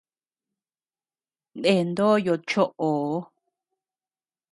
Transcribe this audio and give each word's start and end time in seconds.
Nde 1.59 1.73
noyo 1.95 2.35
choʼo. 2.49 2.89